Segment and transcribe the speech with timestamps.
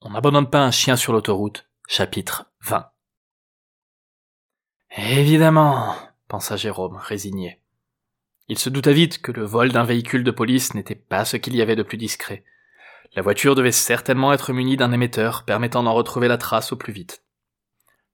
[0.00, 1.68] On n'abandonne pas un chien sur l'autoroute.
[1.88, 2.86] Chapitre 20.
[4.96, 5.96] Évidemment,
[6.28, 7.60] pensa Jérôme, résigné.
[8.46, 11.56] Il se douta vite que le vol d'un véhicule de police n'était pas ce qu'il
[11.56, 12.44] y avait de plus discret.
[13.16, 16.92] La voiture devait certainement être munie d'un émetteur permettant d'en retrouver la trace au plus
[16.92, 17.24] vite.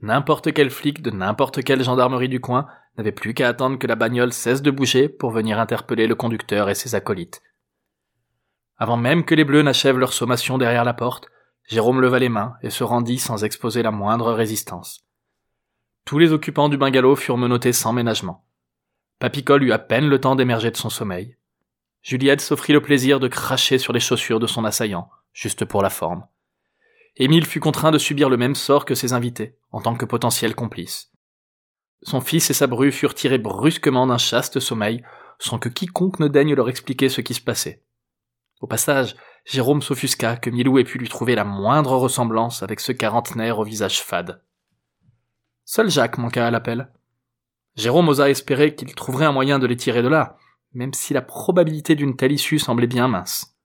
[0.00, 3.96] N'importe quel flic de n'importe quelle gendarmerie du coin n'avait plus qu'à attendre que la
[3.96, 7.42] bagnole cesse de bouger pour venir interpeller le conducteur et ses acolytes.
[8.78, 11.28] Avant même que les bleus n'achèvent leur sommation derrière la porte,
[11.66, 15.04] Jérôme leva les mains et se rendit sans exposer la moindre résistance.
[16.04, 18.44] Tous les occupants du bungalow furent menottés sans ménagement.
[19.18, 21.36] Papicole eut à peine le temps d'émerger de son sommeil.
[22.02, 25.90] Juliette s'offrit le plaisir de cracher sur les chaussures de son assaillant, juste pour la
[25.90, 26.24] forme.
[27.16, 30.54] Émile fut contraint de subir le même sort que ses invités, en tant que potentiel
[30.54, 31.10] complice.
[32.02, 35.02] Son fils et sa bru furent tirés brusquement d'un chaste sommeil,
[35.40, 37.82] sans que quiconque ne daigne leur expliquer ce qui se passait.
[38.60, 39.16] Au passage,
[39.46, 43.64] Jérôme s'offusqua que Milou ait pu lui trouver la moindre ressemblance avec ce quarantenaire au
[43.64, 44.42] visage fade.
[45.64, 46.90] Seul Jacques manqua à l'appel.
[47.76, 50.36] Jérôme osa espérer qu'il trouverait un moyen de les tirer de là,
[50.74, 53.56] même si la probabilité d'une telle issue semblait bien mince.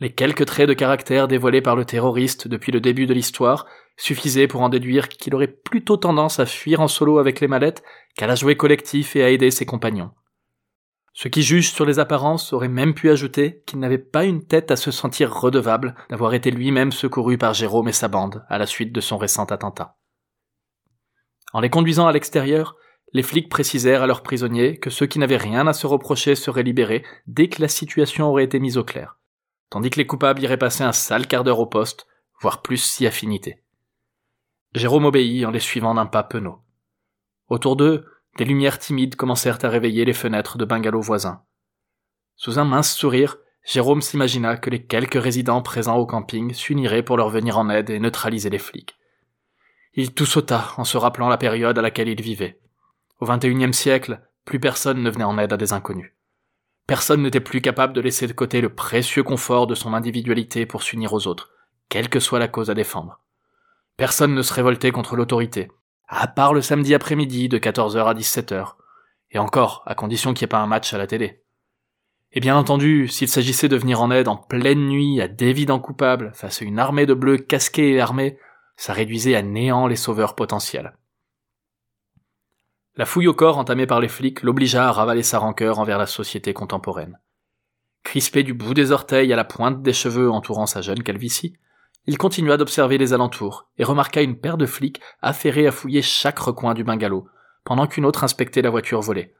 [0.00, 3.64] Les quelques traits de caractère dévoilés par le terroriste depuis le début de l'histoire
[3.96, 7.84] suffisaient pour en déduire qu'il aurait plutôt tendance à fuir en solo avec les mallettes
[8.16, 10.10] qu'à la jouer collectif et à aider ses compagnons.
[11.18, 14.70] Ceux qui jugent sur les apparences auraient même pu ajouter qu'il n'avait pas une tête
[14.70, 18.66] à se sentir redevable d'avoir été lui-même secouru par Jérôme et sa bande à la
[18.66, 19.96] suite de son récent attentat.
[21.54, 22.76] En les conduisant à l'extérieur,
[23.14, 26.62] les flics précisèrent à leurs prisonniers que ceux qui n'avaient rien à se reprocher seraient
[26.62, 29.18] libérés dès que la situation aurait été mise au clair,
[29.70, 32.06] tandis que les coupables iraient passer un sale quart d'heure au poste,
[32.42, 33.62] voire plus si affinité.
[34.74, 36.58] Jérôme obéit en les suivant d'un pas penaud.
[37.48, 38.04] Autour d'eux,
[38.36, 41.42] des lumières timides commencèrent à réveiller les fenêtres de bungalows voisins.
[42.36, 47.16] Sous un mince sourire, Jérôme s'imagina que les quelques résidents présents au camping s'uniraient pour
[47.16, 48.96] leur venir en aide et neutraliser les flics.
[49.94, 52.60] Il tout sauta en se rappelant la période à laquelle il vivait.
[53.18, 56.12] Au XXIe siècle, plus personne ne venait en aide à des inconnus.
[56.86, 60.82] Personne n'était plus capable de laisser de côté le précieux confort de son individualité pour
[60.82, 61.50] s'unir aux autres,
[61.88, 63.20] quelle que soit la cause à défendre.
[63.96, 65.72] Personne ne se révoltait contre l'autorité,
[66.08, 68.74] à part le samedi après-midi de 14h à 17h,
[69.30, 71.42] et encore, à condition qu'il n'y ait pas un match à la télé.
[72.32, 76.32] Et bien entendu, s'il s'agissait de venir en aide en pleine nuit à d'évidents coupables
[76.34, 78.38] face à une armée de bleus casqués et armés,
[78.76, 80.96] ça réduisait à néant les sauveurs potentiels.
[82.96, 86.06] La fouille au corps entamée par les flics l'obligea à ravaler sa rancœur envers la
[86.06, 87.18] société contemporaine.
[88.04, 91.56] Crispé du bout des orteils à la pointe des cheveux entourant sa jeune calvitie,
[92.06, 96.38] il continua d'observer les alentours et remarqua une paire de flics affairés à fouiller chaque
[96.38, 97.28] recoin du bungalow,
[97.64, 99.34] pendant qu'une autre inspectait la voiture volée.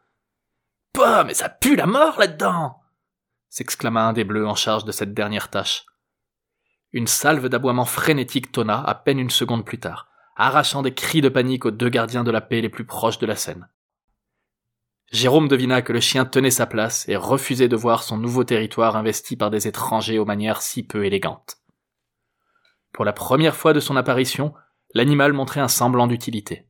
[0.94, 2.80] Bah, mais ça pue la mort là-dedans!
[3.48, 5.86] s'exclama un des bleus en charge de cette dernière tâche.
[6.92, 11.28] Une salve d'aboiements frénétiques tonna à peine une seconde plus tard, arrachant des cris de
[11.28, 13.68] panique aux deux gardiens de la paix les plus proches de la scène.
[15.12, 18.96] Jérôme devina que le chien tenait sa place et refusait de voir son nouveau territoire
[18.96, 21.58] investi par des étrangers aux manières si peu élégantes.
[22.96, 24.54] Pour la première fois de son apparition,
[24.94, 26.66] l'animal montrait un semblant d'utilité.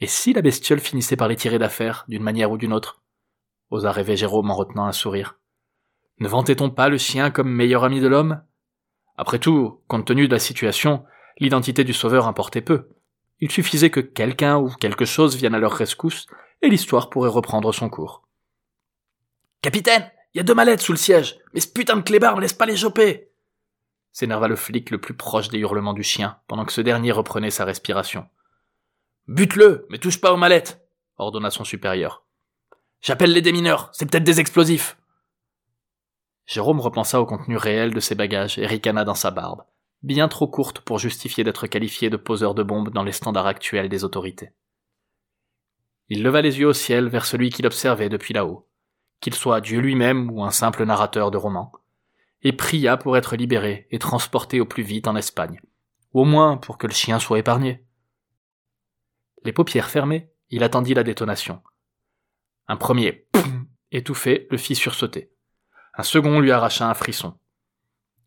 [0.00, 3.02] Et si la bestiole finissait par les tirer d'affaire, d'une manière ou d'une autre?
[3.70, 5.38] Osa rêver Jérôme en retenant un sourire.
[6.18, 8.42] Ne vantait-on pas le chien comme meilleur ami de l'homme?
[9.16, 11.04] Après tout, compte tenu de la situation,
[11.38, 12.88] l'identité du sauveur importait peu.
[13.38, 16.26] Il suffisait que quelqu'un ou quelque chose vienne à leur rescousse,
[16.62, 18.26] et l'histoire pourrait reprendre son cours.
[19.62, 22.40] Capitaine, il y a deux mallettes sous le siège, mais ce putain de clébard me
[22.40, 23.27] laisse pas les choper
[24.18, 27.50] s'énerva le flic le plus proche des hurlements du chien, pendant que ce dernier reprenait
[27.50, 28.26] sa respiration.
[29.26, 30.84] Bute-le, mais touche pas aux mallettes,
[31.18, 32.24] ordonna son supérieur.
[33.00, 34.96] J'appelle les démineurs, c'est peut-être des explosifs.
[36.46, 39.62] Jérôme repensa au contenu réel de ses bagages et ricana dans sa barbe
[40.02, 43.88] bien trop courte pour justifier d'être qualifié de poseur de bombes dans les standards actuels
[43.88, 44.50] des autorités.
[46.08, 48.68] Il leva les yeux au ciel vers celui qu'il observait depuis là-haut,
[49.20, 51.72] qu'il soit Dieu lui-même ou un simple narrateur de roman,
[52.42, 55.60] et pria pour être libéré et transporté au plus vite en Espagne,
[56.12, 57.84] au moins pour que le chien soit épargné.
[59.44, 61.62] Les paupières fermées, il attendit la détonation.
[62.66, 63.26] Un premier
[63.90, 65.32] étouffé le fit sursauter.
[65.94, 67.38] Un second lui arracha un frisson.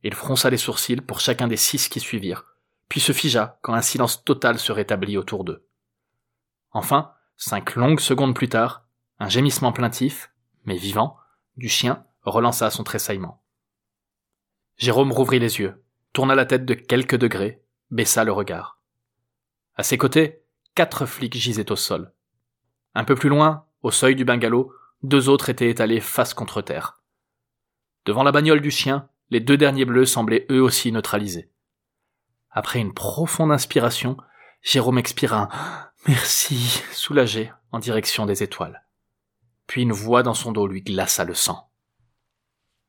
[0.04, 2.46] Il fronça les sourcils pour chacun des six qui suivirent,
[2.90, 5.68] puis se figea quand un silence total se rétablit autour d'eux.
[6.72, 8.88] Enfin, cinq longues secondes plus tard,
[9.20, 10.32] un gémissement plaintif,
[10.66, 11.18] mais vivant,
[11.58, 13.41] du chien relança son tressaillement.
[14.82, 17.62] Jérôme rouvrit les yeux, tourna la tête de quelques degrés,
[17.92, 18.80] baissa le regard.
[19.76, 20.42] À ses côtés,
[20.74, 22.12] quatre flics gisaient au sol.
[22.96, 24.74] Un peu plus loin, au seuil du bungalow,
[25.04, 27.00] deux autres étaient étalés face contre terre.
[28.06, 31.52] Devant la bagnole du chien, les deux derniers bleus semblaient eux aussi neutralisés.
[32.50, 34.18] Après une profonde inspiration,
[34.64, 38.84] Jérôme expira un Merci, soulagé, en direction des étoiles.
[39.68, 41.71] Puis une voix dans son dos lui glaça le sang.